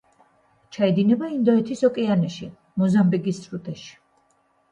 ჩაედინება 0.75 1.27
ინდოეთის 1.33 1.83
ოკეანეში, 1.89 2.49
მოზამბიკის 2.83 3.43
სრუტეში. 3.45 3.93